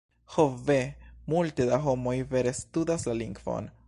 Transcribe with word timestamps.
"Ho 0.35 0.45
ve, 0.69 0.77
multe 1.33 1.67
da 1.73 1.79
homoj 1.83 2.17
vere 2.33 2.55
studas 2.61 3.07
la 3.11 3.15
lingvon. 3.23 3.71